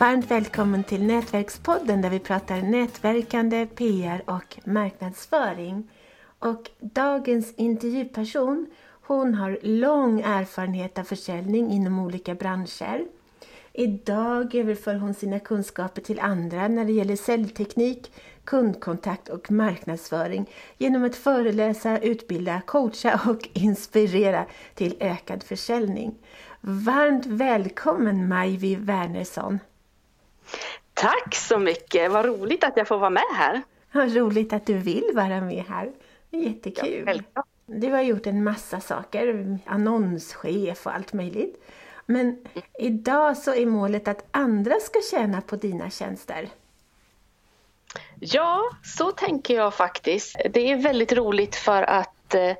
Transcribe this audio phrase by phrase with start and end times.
[0.00, 5.90] Varmt välkommen till Nätverkspodden där vi pratar nätverkande, PR och marknadsföring.
[6.38, 8.66] Och dagens intervjuperson,
[9.02, 13.04] hon har lång erfarenhet av försäljning inom olika branscher.
[13.72, 18.12] Idag överför hon sina kunskaper till andra när det gäller säljteknik,
[18.44, 26.14] kundkontakt och marknadsföring genom att föreläsa, utbilda, coacha och inspirera till ökad försäljning.
[26.60, 29.58] Varmt välkommen Majvi Wernersson!
[30.94, 32.10] Tack så mycket!
[32.10, 33.62] Vad roligt att jag får vara med här.
[33.92, 35.92] Vad roligt att du vill vara med här.
[36.30, 37.22] Jättekul!
[37.34, 41.62] Ja, du har gjort en massa saker, annonschef och allt möjligt.
[42.06, 42.40] Men mm.
[42.78, 46.48] idag så är målet att andra ska tjäna på dina tjänster.
[48.20, 50.36] Ja, så tänker jag faktiskt.
[50.50, 52.56] Det är väldigt roligt för att eh,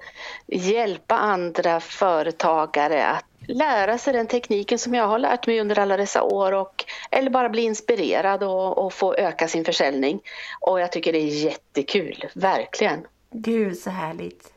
[0.46, 5.96] hjälpa andra företagare att lära sig den tekniken som jag har lärt mig under alla
[5.96, 10.20] dessa år och, eller bara bli inspirerad och, och få öka sin försäljning.
[10.60, 13.06] Och jag tycker det är jättekul, verkligen.
[13.30, 14.52] Gud så härligt.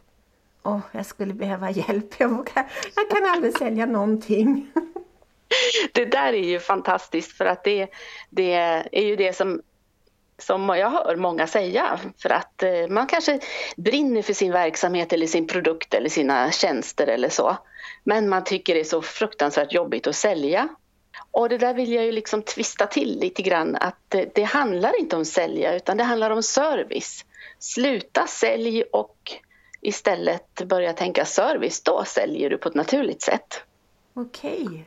[0.64, 2.16] Åh, oh, jag skulle behöva hjälp.
[2.18, 4.72] Jag, vågar, jag kan aldrig sälja någonting.
[5.94, 7.88] Det där är ju fantastiskt för att det,
[8.30, 8.54] det
[8.92, 9.62] är ju det som
[10.38, 13.40] som jag hör många säga för att eh, man kanske
[13.78, 17.58] brinner för sin verksamhet eller sin produkt eller sina tjänster eller så.
[18.04, 20.68] Men man tycker det är så fruktansvärt jobbigt att sälja.
[21.32, 25.00] Och det där vill jag ju liksom twista till lite grann att eh, det handlar
[25.00, 27.26] inte om sälja utan det handlar om service.
[27.60, 29.32] Sluta sälj och
[29.82, 33.64] istället börja tänka service, då säljer du på ett naturligt sätt.
[34.14, 34.86] Okej.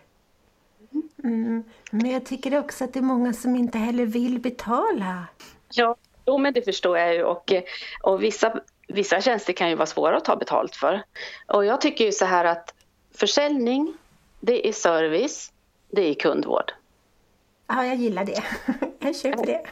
[1.27, 1.65] Mm.
[1.91, 5.27] Men jag tycker också att det är många som inte heller vill betala.
[5.73, 5.97] Ja,
[6.27, 7.53] jo, men det förstår jag ju och,
[8.03, 11.03] och vissa, vissa tjänster kan ju vara svåra att ta betalt för.
[11.47, 12.75] Och jag tycker ju så här att
[13.15, 13.95] försäljning,
[14.41, 15.53] det är service,
[15.91, 16.73] det är kundvård.
[17.67, 18.43] Ja, jag gillar det.
[18.99, 19.63] Jag köper det.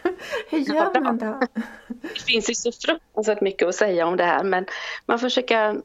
[0.51, 1.41] Hur gör man då?
[1.87, 4.67] Det finns ju så fruktansvärt mycket att säga om det här men
[5.07, 5.83] man försöker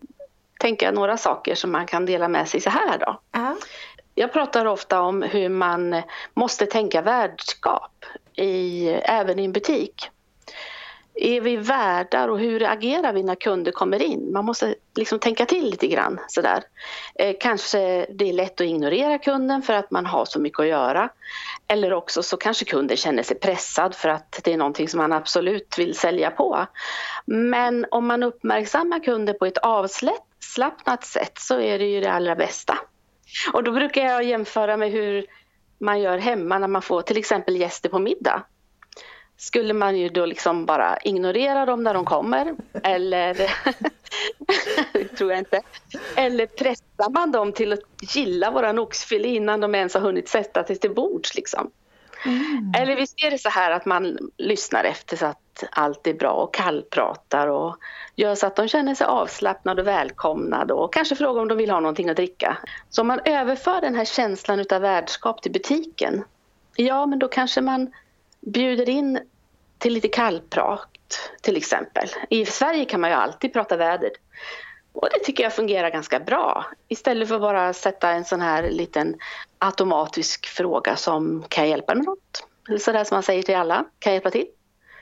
[0.59, 3.19] tänka några saker som man kan dela med sig så här då.
[3.31, 3.48] Ja.
[4.19, 6.01] Jag pratar ofta om hur man
[6.33, 10.09] måste tänka värdskap i, även i en butik.
[11.13, 14.31] Är vi värdar och hur agerar vi när kunder kommer in?
[14.31, 16.63] Man måste liksom tänka till lite grann sådär.
[17.15, 20.67] Eh, kanske det är lätt att ignorera kunden för att man har så mycket att
[20.67, 21.09] göra.
[21.67, 25.13] Eller också så kanske kunden känner sig pressad för att det är någonting som man
[25.13, 26.65] absolut vill sälja på.
[27.25, 32.35] Men om man uppmärksammar kunden på ett avslappnat sätt så är det ju det allra
[32.35, 32.77] bästa.
[33.53, 35.25] Och då brukar jag jämföra med hur
[35.77, 38.43] man gör hemma när man får till exempel gäster på middag.
[39.37, 43.33] Skulle man ju då liksom bara ignorera dem när de kommer eller
[45.17, 45.61] tror jag inte.
[46.15, 47.79] Eller pressar man dem till att
[48.15, 51.71] gilla våran oxfilé innan de ens har hunnit sätta sig till bords liksom.
[52.25, 52.71] Mm.
[52.77, 56.31] Eller visst är det så här att man lyssnar efter så att allt är bra
[56.31, 57.77] och kallpratar och
[58.15, 61.69] gör så att de känner sig avslappnade och välkomnade och kanske frågar om de vill
[61.69, 62.57] ha någonting att dricka.
[62.89, 66.23] Så om man överför den här känslan utav värdskap till butiken,
[66.75, 67.93] ja men då kanske man
[68.41, 69.19] bjuder in
[69.77, 72.07] till lite kallprat till exempel.
[72.29, 74.11] I Sverige kan man ju alltid prata väder.
[74.93, 76.65] Och det tycker jag fungerar ganska bra.
[76.87, 79.17] Istället för att bara sätta en sån här liten
[79.59, 82.47] automatisk fråga som kan jag hjälpa med något?
[82.67, 84.47] Eller sådär som man säger till alla, kan jag hjälpa till?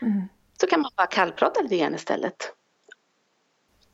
[0.02, 0.28] Mm.
[0.62, 2.54] Så kan man bara kallprata lite grann istället.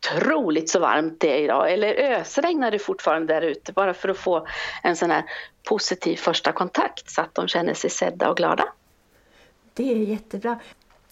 [0.06, 4.18] Otroligt så varmt det är idag, eller ösregnar det fortfarande där ute bara för att
[4.18, 4.48] få
[4.84, 5.24] en sån här
[5.64, 8.66] positiv första kontakt så att de känner sig sedda och glada.
[9.74, 10.60] Det är jättebra.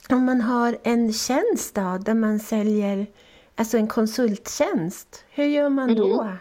[0.09, 3.07] Om man har en tjänst då, där man säljer
[3.55, 6.21] alltså en konsulttjänst, hur gör man då?
[6.21, 6.37] Mm.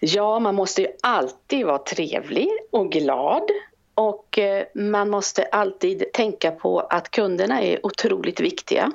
[0.00, 3.42] Ja, man måste ju alltid vara trevlig och glad
[3.94, 8.92] och eh, man måste alltid tänka på att kunderna är otroligt viktiga.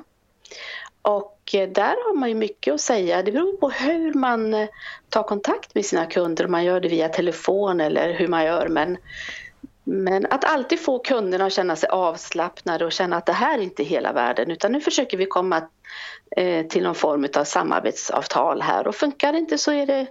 [1.02, 3.22] Och eh, där har man ju mycket att säga.
[3.22, 4.68] Det beror på hur man eh,
[5.08, 8.68] tar kontakt med sina kunder, om man gör det via telefon eller hur man gör.
[8.68, 8.96] Men,
[9.88, 13.62] men att alltid få kunderna att känna sig avslappnade och känna att det här är
[13.62, 15.62] inte hela världen utan nu försöker vi komma
[16.68, 20.06] till någon form av samarbetsavtal här och funkar det inte så är det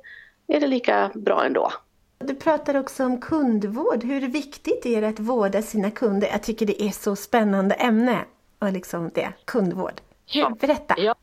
[0.47, 1.71] är det lika bra ändå.
[2.17, 4.03] Du pratar också om kundvård.
[4.03, 6.27] Hur viktigt är det att vårda sina kunder?
[6.31, 8.25] Jag tycker det är så spännande ämne.
[8.59, 10.01] Och liksom det, kundvård.
[10.33, 10.49] Hur?
[10.49, 10.95] Berätta!
[10.97, 11.15] Ja.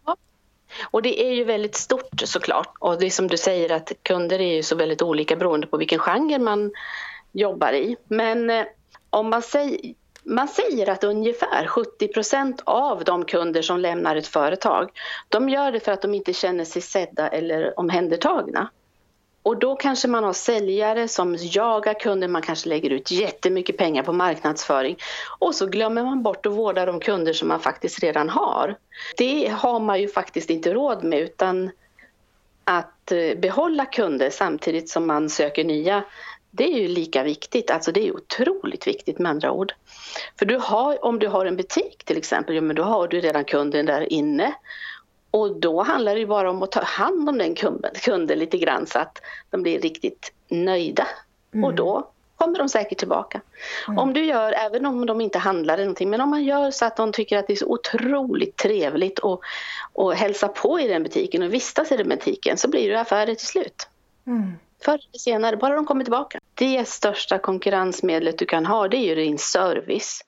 [0.91, 2.75] Och det är ju väldigt stort såklart.
[2.79, 5.77] Och det är som du säger att kunder är ju så väldigt olika beroende på
[5.77, 6.73] vilken genre man
[7.33, 7.97] jobbar i.
[8.09, 8.65] Men eh,
[9.11, 14.91] om man säger, man säger att ungefär 70% av de kunder som lämnar ett företag,
[15.29, 18.71] de gör det för att de inte känner sig sedda eller omhändertagna.
[19.43, 24.03] Och då kanske man har säljare som jagar kunder, man kanske lägger ut jättemycket pengar
[24.03, 24.97] på marknadsföring
[25.39, 28.77] och så glömmer man bort att vårda de kunder som man faktiskt redan har.
[29.17, 31.71] Det har man ju faktiskt inte råd med utan
[32.65, 36.05] att eh, behålla kunder samtidigt som man söker nya,
[36.55, 39.73] det är ju lika viktigt, alltså det är otroligt viktigt med andra ord.
[40.39, 43.21] För du har, om du har en butik till exempel, ja, men då har du
[43.21, 44.55] redan kunden där inne
[45.31, 48.59] och då handlar det ju bara om att ta hand om den kunden, kunden lite
[48.59, 51.07] grann så att de blir riktigt nöjda.
[51.55, 51.65] Mm.
[51.65, 53.41] Och då kommer de säkert tillbaka.
[53.89, 53.99] Mm.
[53.99, 56.97] Om du gör, även om de inte handlar någonting, men om man gör så att
[56.97, 59.41] de tycker att det är så otroligt trevligt att,
[59.95, 63.35] att hälsa på i den butiken och vistas i den butiken så blir det affärer
[63.35, 63.89] till slut.
[64.27, 64.53] Mm.
[64.85, 66.39] Förr eller senare, bara de kommer tillbaka.
[66.55, 70.21] Det största konkurrensmedlet du kan ha det är ju din service.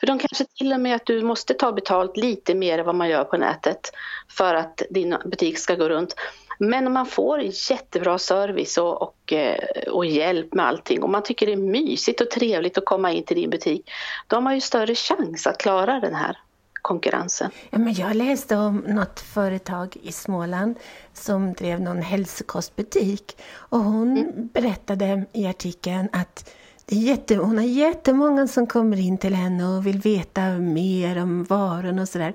[0.00, 2.94] För de kanske till och med att du måste ta betalt lite mer än vad
[2.94, 3.92] man gör på nätet
[4.36, 6.14] för att din butik ska gå runt.
[6.58, 7.40] Men om man får
[7.70, 9.58] jättebra service och, och, eh,
[9.90, 13.24] och, hjälp med allting och man tycker det är mysigt och trevligt att komma in
[13.24, 13.90] till din butik,
[14.26, 16.38] då har man ju större chans att klara den här
[16.82, 17.50] konkurrensen.
[17.70, 20.76] Ja, men jag läste om något företag i Småland
[21.12, 24.48] som drev någon hälsokostbutik och hon mm.
[24.52, 26.50] berättade i artikeln att
[26.86, 31.22] det är jätte, hon har jättemånga som kommer in till henne och vill veta mer
[31.22, 32.34] om varorna och sådär.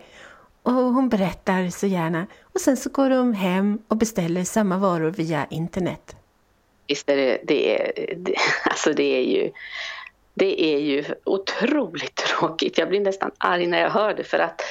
[0.64, 2.28] Och hon berättar så gärna.
[2.42, 6.16] Och sen så går de hem och beställer samma varor via internet.
[6.88, 9.52] Visst är det, det, är, det, alltså det är ju
[10.38, 12.78] det är ju otroligt tråkigt.
[12.78, 14.62] Jag blir nästan arg när jag hör det för att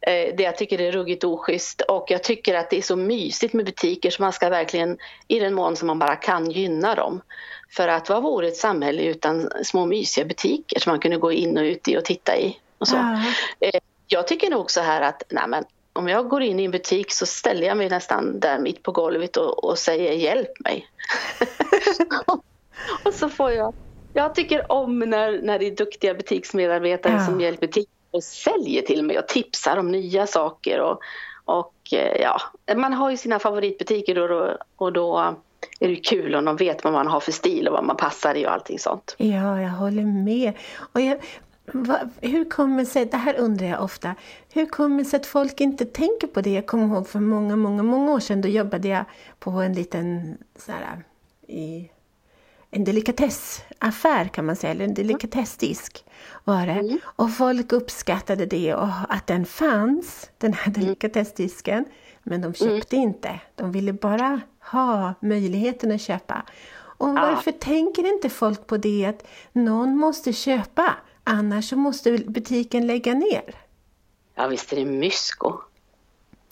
[0.00, 3.54] eh, det jag tycker är ruggigt oschysst och jag tycker att det är så mysigt
[3.54, 4.98] med butiker så man ska verkligen
[5.28, 7.20] i den mån som man bara kan gynna dem.
[7.70, 11.58] För att vad vore ett samhälle utan små mysiga butiker som man kunde gå in
[11.58, 12.58] och ut i och titta i?
[12.78, 12.96] Och så.
[12.96, 13.70] Ja.
[14.06, 17.12] Jag tycker nog så här att nej men, om jag går in i en butik
[17.12, 20.86] så ställer jag mig nästan där mitt på golvet och, och säger hjälp mig.
[23.04, 23.74] och så får jag
[24.12, 27.26] jag tycker om när, när det är duktiga butiksmedarbetare ja.
[27.26, 30.80] som hjälper till och säljer till mig och tipsar om nya saker.
[30.80, 31.00] Och,
[31.44, 32.40] och eh, ja,
[32.76, 35.36] man har ju sina favoritbutiker då, och då
[35.80, 38.34] är det kul om de vet vad man har för stil och vad man passar
[38.34, 39.14] i och allting sånt.
[39.18, 40.52] Ja, jag håller med.
[40.92, 41.18] Och jag,
[41.72, 44.14] va, hur kommer sig, det här undrar jag ofta,
[44.52, 46.50] hur kommer det sig att folk inte tänker på det?
[46.50, 49.04] Jag kommer ihåg för många, många, många år sedan, då jobbade jag
[49.38, 51.04] på en liten så här,
[51.48, 51.90] i
[52.70, 56.04] en delikatessaffär kan man säga, eller en delikatessdisk
[56.44, 56.72] var det.
[56.72, 56.98] Mm.
[57.04, 60.80] Och folk uppskattade det och att den fanns, den här mm.
[60.80, 61.84] delikatessdisken.
[62.22, 63.08] Men de köpte mm.
[63.08, 63.40] inte.
[63.54, 64.40] De ville bara
[64.72, 66.42] ha möjligheten att köpa.
[66.72, 67.58] Och varför ja.
[67.60, 73.54] tänker inte folk på det att någon måste köpa, annars så måste butiken lägga ner?
[74.34, 75.60] Ja visst är det mysko.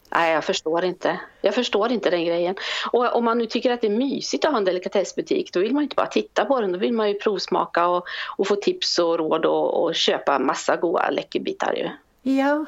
[0.09, 1.19] Nej, jag förstår inte.
[1.41, 2.55] Jag förstår inte den grejen.
[2.91, 5.73] Och om man nu tycker att det är mysigt att ha en delikatessbutik, då vill
[5.73, 8.03] man inte bara titta på den, då vill man ju provsmaka och,
[8.37, 11.89] och få tips och råd och, och köpa massa goda läckerbitar ju.
[12.33, 12.65] Ja.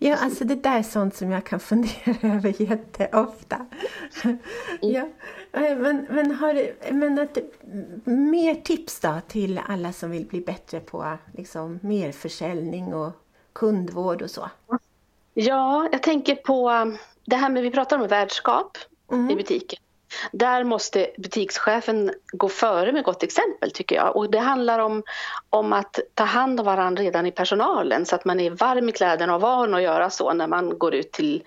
[0.00, 3.66] Ja, alltså det där är sånt som jag kan fundera över jätteofta.
[4.24, 4.38] Mm.
[4.80, 5.08] ja.
[5.52, 7.38] Men, men, har, men att,
[8.04, 13.12] mer tips då till alla som vill bli bättre på liksom, mer försäljning och
[13.52, 14.50] kundvård och så?
[15.40, 18.78] Ja, jag tänker på um, det här med, vi pratar om värdskap
[19.12, 19.30] mm.
[19.30, 19.78] i butiken.
[20.32, 24.16] Där måste butikschefen gå före med gott exempel tycker jag.
[24.16, 25.02] Och det handlar om,
[25.50, 28.92] om att ta hand om varandra redan i personalen så att man är varm i
[28.92, 31.42] kläderna och van att göra så när man går ut till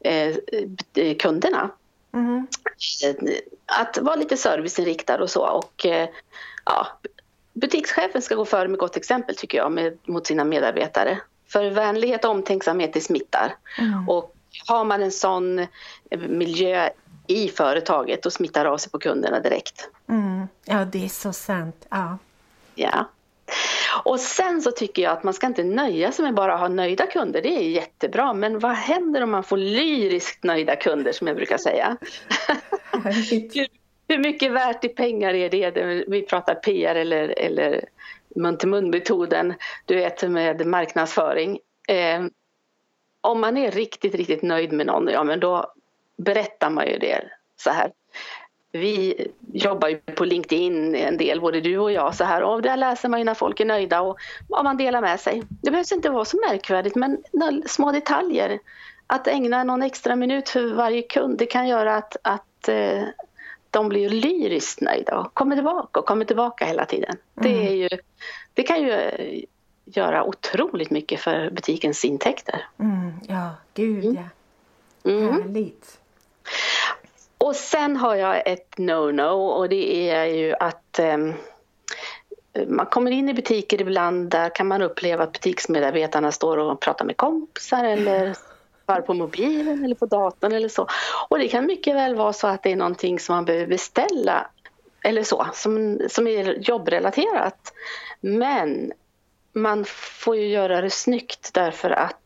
[0.00, 1.70] eh, kunderna.
[2.14, 2.46] Mm.
[3.66, 5.46] Att vara lite serviceinriktad och så.
[5.46, 6.08] Och, eh,
[6.64, 6.86] ja,
[7.52, 11.18] butikschefen ska gå före med gott exempel tycker jag med, mot sina medarbetare.
[11.48, 13.54] För vänlighet och omtänksamhet det smittar.
[13.78, 14.08] Mm.
[14.08, 14.34] Och
[14.66, 15.66] har man en sån
[16.28, 16.90] miljö
[17.26, 19.88] i företaget då smittar av sig på kunderna direkt.
[20.08, 20.48] Mm.
[20.64, 21.86] Ja, det är så sant.
[21.90, 22.18] Ja.
[22.74, 23.08] ja.
[24.04, 26.68] Och sen så tycker jag att man ska inte nöja sig med bara att ha
[26.68, 27.42] nöjda kunder.
[27.42, 28.32] Det är jättebra.
[28.32, 31.96] Men vad händer om man får lyriskt nöjda kunder som jag brukar säga?
[32.92, 33.66] hur,
[34.08, 36.04] hur mycket värt i pengar är det?
[36.08, 37.84] Vi pratar PR eller, eller
[38.36, 41.58] mun-till-mun-metoden, du vet med marknadsföring.
[41.88, 42.24] Eh,
[43.20, 45.72] om man är riktigt, riktigt nöjd med någon, ja men då
[46.16, 47.24] berättar man ju det
[47.56, 47.92] så här.
[48.72, 52.76] Vi jobbar ju på LinkedIn en del, både du och jag, så här och där
[52.76, 54.16] läser man ju när folk är nöjda och
[54.48, 55.42] vad man delar med sig.
[55.62, 57.22] Det behövs inte vara så märkvärdigt men
[57.66, 58.58] små detaljer.
[59.06, 63.02] Att ägna någon extra minut för varje kund, det kan göra att, att eh,
[63.76, 67.16] de blir lyriskt nöjda och kommer tillbaka och kommer tillbaka hela tiden.
[67.40, 67.52] Mm.
[67.52, 67.88] Det, är ju,
[68.54, 69.44] det kan ju eh,
[69.84, 72.66] göra otroligt mycket för butikens intäkter.
[72.78, 74.16] Mm, ja, gud mm.
[75.02, 75.10] ja.
[75.10, 75.32] Mm.
[75.32, 75.98] Härligt.
[77.38, 81.34] Och sen har jag ett no-no och det är ju att um,
[82.66, 87.04] man kommer in i butiker ibland, där kan man uppleva att butiksmedarbetarna står och pratar
[87.04, 88.36] med kompisar eller
[88.86, 90.86] var på mobilen eller på datorn eller så.
[91.28, 94.50] Och det kan mycket väl vara så att det är någonting som man behöver beställa
[95.02, 97.72] eller så, som, som är jobbrelaterat.
[98.20, 98.92] Men
[99.52, 102.16] man får ju göra det snyggt därför att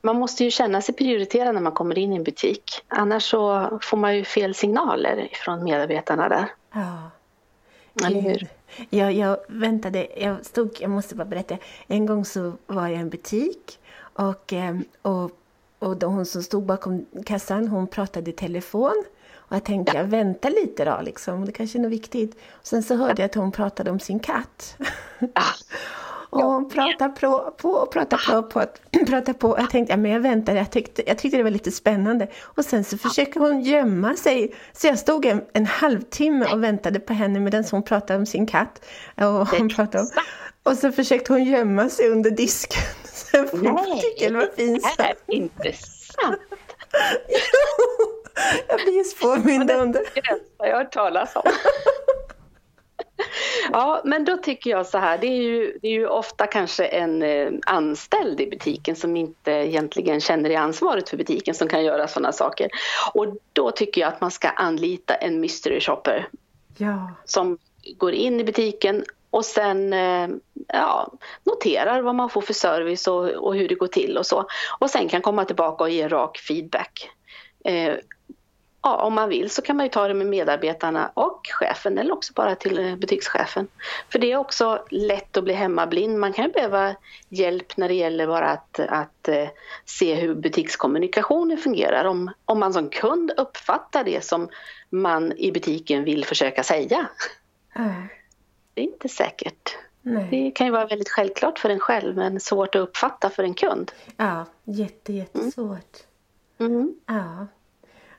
[0.00, 2.84] man måste ju känna sig prioriterad när man kommer in i en butik.
[2.88, 6.46] Annars så får man ju fel signaler från medarbetarna där.
[6.72, 7.10] Ja.
[8.06, 8.48] Eller hur?
[8.90, 11.56] Jag, jag väntade, jag stod, jag måste bara berätta.
[11.86, 15.30] En gång så var jag i en butik och, eh, och,
[15.82, 19.04] och då hon som stod bakom kassan, hon pratade i telefon.
[19.34, 21.44] Och jag tänkte, jag väntar lite då, liksom.
[21.44, 22.34] det kanske är något viktigt.
[22.50, 24.76] Och sen så hörde jag att hon pratade om sin katt.
[25.18, 25.42] Ja.
[26.30, 28.66] och hon pratade på, på och pratade på, på,
[29.06, 29.58] pratade på.
[29.58, 32.28] Jag tänkte, ja, men jag väntar, jag tyckte, jag tyckte det var lite spännande.
[32.42, 34.54] Och sen så försöker hon gömma sig.
[34.72, 38.46] Så jag stod en, en halvtimme och väntade på henne medan hon pratade om sin
[38.46, 38.84] katt.
[39.16, 40.10] Och, hon pratade om,
[40.62, 43.01] och så försökte hon gömma sig under disken.
[43.30, 44.96] Så tyckte det var pinsamt.
[44.96, 46.40] Det är intressant.
[48.68, 49.92] Jag blir just påmind det.
[50.14, 50.22] Det
[50.58, 51.42] har jag hört talas om.
[53.72, 56.84] Ja, men då tycker jag så här, det är ju, det är ju ofta kanske
[56.84, 61.84] en eh, anställd i butiken som inte egentligen känner det ansvaret för butiken som kan
[61.84, 62.68] göra sådana saker.
[63.14, 66.28] Och då tycker jag att man ska anlita en mystery shopper.
[66.76, 67.10] Ja.
[67.24, 67.58] Som
[67.96, 70.28] går in i butiken och sen eh,
[70.68, 71.12] ja,
[71.44, 74.46] noterar vad man får för service och, och, hur det går till och så.
[74.78, 77.10] Och sen kan komma tillbaka och ge rak feedback.
[77.64, 77.94] Eh,
[78.82, 82.12] ja, om man vill så kan man ju ta det med medarbetarna och chefen eller
[82.12, 83.68] också bara till eh, butikschefen.
[84.08, 86.18] För det är också lätt att bli hemmablind.
[86.18, 86.94] Man kan ju behöva
[87.28, 89.48] hjälp när det gäller bara att, att eh,
[89.84, 92.04] se hur butikskommunikationen fungerar.
[92.04, 94.48] Om, om man som kund uppfattar det som
[94.90, 97.08] man i butiken vill försöka säga.
[97.76, 98.08] Mm.
[98.74, 99.76] Det är inte säkert.
[100.02, 100.28] Nej.
[100.30, 103.54] Det kan ju vara väldigt självklart för en själv men svårt att uppfatta för en
[103.54, 103.92] kund.
[104.16, 105.96] Ja, jätte, jättesvårt.
[106.58, 106.94] Mm.
[107.06, 107.46] Ja.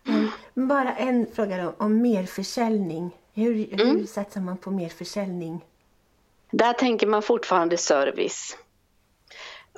[0.08, 0.30] Mm.
[0.54, 3.12] Bara en fråga då, om merförsäljning.
[3.34, 3.98] Hur, mm.
[3.98, 5.66] hur satsar man på merförsäljning?
[6.52, 8.58] Där tänker man fortfarande service.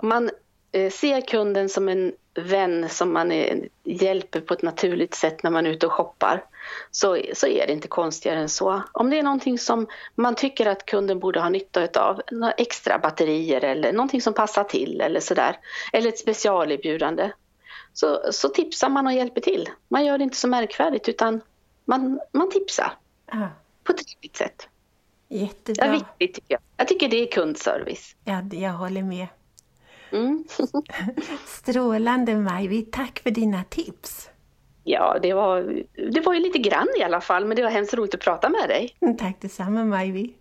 [0.04, 0.30] Man
[0.72, 5.52] eh, ser kunden som en vän som man är, hjälper på ett naturligt sätt när
[5.52, 6.44] man är ute och shoppar
[6.92, 8.82] så, så är det inte konstigare än så.
[8.92, 13.00] Om det är någonting som man tycker att kunden borde ha nytta av, några extra
[13.00, 15.58] batterier eller någonting som passar till eller sådär,
[15.94, 17.32] eller ett specialerbjudande,
[17.94, 19.70] så, så tipsar man och hjälper till.
[19.88, 21.42] Man gör det inte så märkvärdigt utan
[21.86, 22.94] man, man tipsar
[23.34, 23.48] Aha.
[23.84, 24.68] på ett trevligt sätt.
[25.28, 25.86] Jättebra.
[25.86, 26.62] Det är viktigt tycker jag.
[26.78, 28.16] Jag tycker det är kundservice.
[28.24, 29.28] Ja, jag håller med.
[30.16, 30.44] Mm.
[31.46, 34.30] Strålande Majvi, tack för dina tips.
[34.84, 37.94] Ja, det var, det var ju lite grann i alla fall, men det var hemskt
[37.94, 38.96] roligt att prata med dig.
[39.20, 40.34] Tack detsamma Majvi.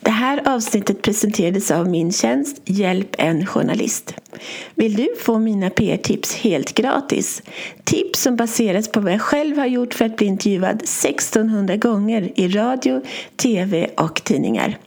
[0.00, 4.14] Det här avsnittet presenterades av min tjänst Hjälp en journalist.
[4.74, 7.42] Vill du få mina PR-tips helt gratis?
[7.84, 12.32] Tips som baseras på vad jag själv har gjort för att bli intervjuad 1600 gånger
[12.34, 13.02] i radio,
[13.36, 14.78] tv och tidningar.